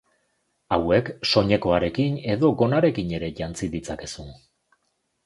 Hauek, 0.77 1.11
soinekoarekin 1.31 2.17
edo 2.37 2.51
gonarekin 2.63 3.13
ere 3.19 3.29
jantzi 3.41 3.71
ditzazkezu. 3.77 4.27